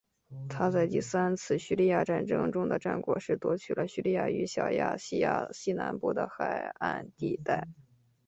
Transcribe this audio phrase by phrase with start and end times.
[0.49, 7.67] 他在第三次叙利亚战争中的战果是夺取了叙利亚与小亚细亚西南部的海岸地带。